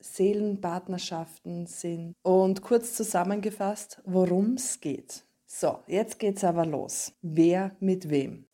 [0.00, 2.14] Seelenpartnerschaften sind.
[2.22, 5.24] Und kurz zusammengefasst, worum es geht.
[5.46, 7.12] So, jetzt geht's aber los.
[7.22, 8.46] Wer mit wem?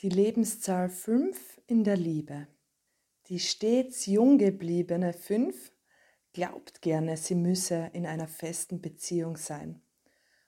[0.00, 2.46] Die Lebenszahl 5 in der Liebe.
[3.28, 5.72] Die stets jung gebliebene 5
[6.32, 9.80] glaubt gerne, sie müsse in einer festen Beziehung sein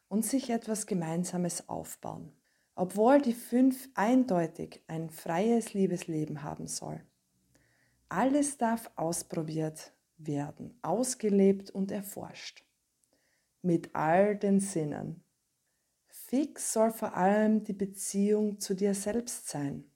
[0.09, 2.33] und sich etwas Gemeinsames aufbauen,
[2.75, 7.01] obwohl die 5 eindeutig ein freies Liebesleben haben soll.
[8.09, 12.65] Alles darf ausprobiert, werden, ausgelebt und erforscht.
[13.63, 15.25] Mit all den Sinnen.
[16.07, 19.91] Fix soll vor allem die Beziehung zu dir selbst sein.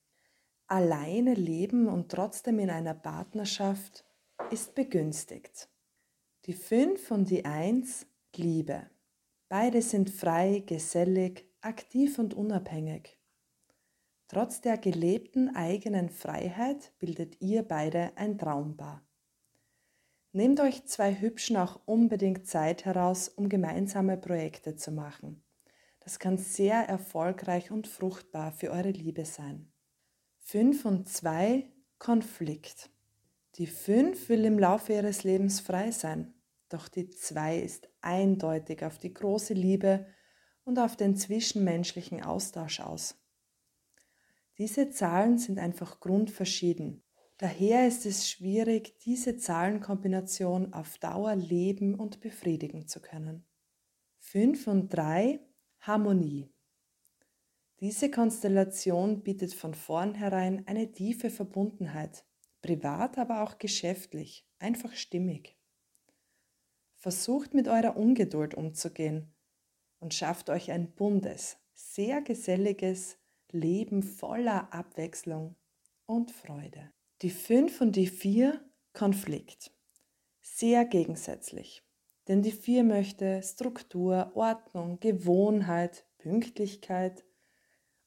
[0.67, 4.07] Alleine leben und trotzdem in einer Partnerschaft
[4.51, 5.69] ist begünstigt.
[6.47, 8.89] Die fünf und die eins Liebe.
[9.49, 13.19] Beide sind frei, gesellig, aktiv und unabhängig.
[14.29, 19.07] Trotz der gelebten eigenen Freiheit bildet ihr beide ein Traumpaar.
[20.35, 25.45] Nehmt euch zwei Hübschen auch unbedingt Zeit heraus, um gemeinsame Projekte zu machen.
[26.01, 29.71] Das kann sehr erfolgreich und fruchtbar für eure Liebe sein.
[30.39, 32.89] 5 und 2 Konflikt.
[33.57, 36.33] Die 5 will im Laufe ihres Lebens frei sein,
[36.71, 40.07] doch die 2 ist eindeutig auf die große Liebe
[40.65, 43.23] und auf den zwischenmenschlichen Austausch aus.
[44.57, 47.03] Diese Zahlen sind einfach grundverschieden
[47.43, 53.45] Daher ist es schwierig, diese Zahlenkombination auf Dauer leben und befriedigen zu können.
[54.21, 55.41] 5 und 3
[55.81, 56.55] Harmonie.
[57.81, 62.25] Diese Konstellation bietet von vornherein eine tiefe Verbundenheit,
[62.61, 65.59] privat, aber auch geschäftlich, einfach stimmig.
[66.95, 69.35] Versucht mit eurer Ungeduld umzugehen
[69.99, 73.19] und schafft euch ein buntes, sehr geselliges
[73.51, 75.57] Leben voller Abwechslung
[76.07, 76.93] und Freude.
[77.23, 78.61] Die 5 und die 4
[78.93, 79.71] Konflikt.
[80.41, 81.85] Sehr gegensätzlich.
[82.27, 87.25] Denn die 4 möchte Struktur, Ordnung, Gewohnheit, Pünktlichkeit.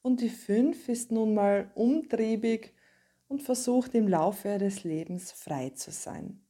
[0.01, 2.73] Und die 5 ist nun mal umtriebig
[3.29, 6.45] und versucht im Laufe des Lebens frei zu sein.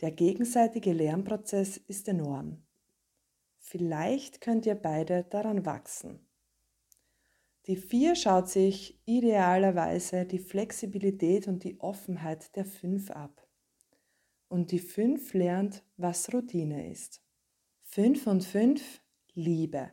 [0.00, 2.62] Der gegenseitige Lernprozess ist enorm.
[3.58, 6.26] Vielleicht könnt ihr beide daran wachsen.
[7.70, 13.46] Die 4 schaut sich idealerweise die Flexibilität und die Offenheit der 5 ab.
[14.48, 17.22] Und die 5 lernt, was Routine ist.
[17.82, 19.00] 5 und 5
[19.34, 19.92] Liebe.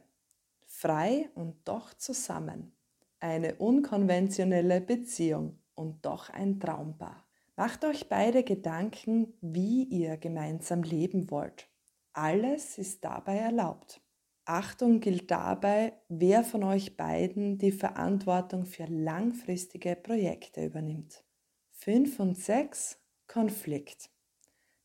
[0.66, 2.75] Frei und doch zusammen.
[3.19, 7.27] Eine unkonventionelle Beziehung und doch ein Traumpaar.
[7.57, 11.69] Macht euch beide Gedanken, wie ihr gemeinsam leben wollt.
[12.13, 14.01] Alles ist dabei erlaubt.
[14.47, 21.26] Achtung gilt dabei, wer von euch beiden die Verantwortung für langfristige Projekte übernimmt.
[21.72, 22.97] 5 und 6
[23.28, 24.09] Konflikt.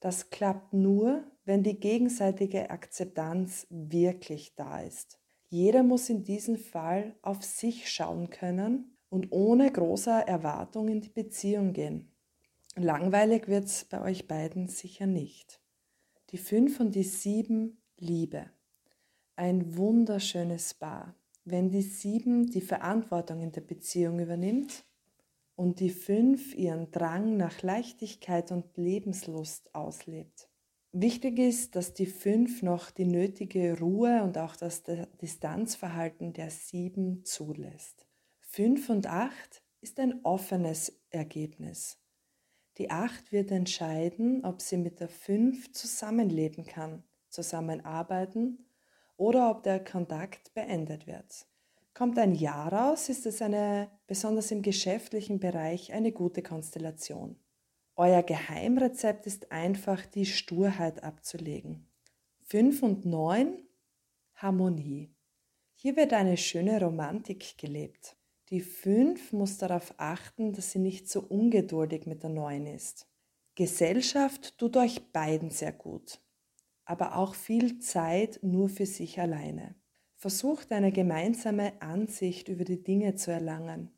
[0.01, 5.21] Das klappt nur, wenn die gegenseitige Akzeptanz wirklich da ist.
[5.49, 11.09] Jeder muss in diesem Fall auf sich schauen können und ohne großer Erwartung in die
[11.09, 12.11] Beziehung gehen.
[12.75, 15.61] Langweilig wird es bei euch beiden sicher nicht.
[16.31, 18.51] Die 5 und die 7 Liebe
[19.37, 21.15] ein wunderschönes Paar,
[21.45, 24.85] wenn die sieben die Verantwortung in der Beziehung übernimmt
[25.57, 30.49] und die fünf ihren Drang nach Leichtigkeit und Lebenslust auslebt.
[30.95, 34.83] Wichtig ist, dass die 5 noch die nötige Ruhe und auch das
[35.23, 38.07] Distanzverhalten der 7 zulässt.
[38.41, 41.99] 5 und 8 ist ein offenes Ergebnis.
[42.77, 48.67] Die 8 wird entscheiden, ob sie mit der 5 zusammenleben kann, zusammenarbeiten
[49.23, 51.47] oder ob der Kontakt beendet wird.
[51.95, 57.37] Kommt ein Ja raus, ist es eine, besonders im geschäftlichen Bereich, eine gute Konstellation.
[57.95, 61.87] Euer Geheimrezept ist einfach, die Sturheit abzulegen.
[62.49, 63.63] 5 und 9
[64.35, 65.15] Harmonie.
[65.77, 68.17] Hier wird eine schöne Romantik gelebt.
[68.49, 73.07] Die 5 muss darauf achten, dass sie nicht so ungeduldig mit der 9 ist.
[73.55, 76.19] Gesellschaft tut euch beiden sehr gut,
[76.85, 79.75] aber auch viel Zeit nur für sich alleine.
[80.17, 83.91] Versucht eine gemeinsame Ansicht über die Dinge zu erlangen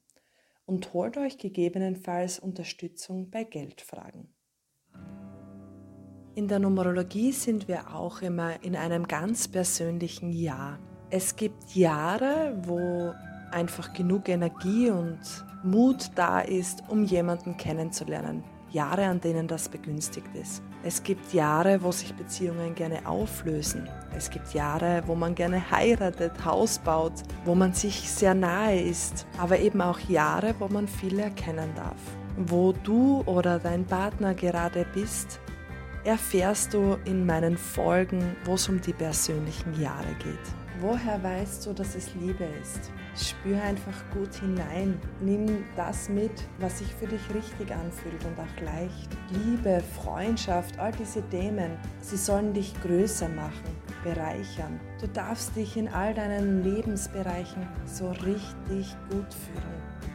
[0.66, 4.34] und holt euch gegebenenfalls Unterstützung bei Geldfragen.
[6.34, 10.80] In der Numerologie sind wir auch immer in einem ganz persönlichen Jahr.
[11.10, 13.12] Es gibt Jahre, wo
[13.52, 15.20] einfach genug Energie und
[15.62, 18.42] Mut da ist, um jemanden kennenzulernen.
[18.74, 20.62] Jahre, an denen das begünstigt ist.
[20.82, 23.88] Es gibt Jahre, wo sich Beziehungen gerne auflösen.
[24.14, 29.26] Es gibt Jahre, wo man gerne heiratet, Haus baut, wo man sich sehr nahe ist.
[29.38, 32.00] Aber eben auch Jahre, wo man viel erkennen darf.
[32.36, 35.40] Wo du oder dein Partner gerade bist,
[36.04, 40.63] erfährst du in meinen Folgen, wo es um die persönlichen Jahre geht.
[40.80, 42.90] Woher weißt du, dass es Liebe ist?
[43.16, 45.00] Spür einfach gut hinein.
[45.20, 49.08] Nimm das mit, was sich für dich richtig anfühlt und auch leicht.
[49.30, 54.80] Liebe, Freundschaft, all diese Themen, sie sollen dich größer machen, bereichern.
[55.00, 60.13] Du darfst dich in all deinen Lebensbereichen so richtig gut fühlen.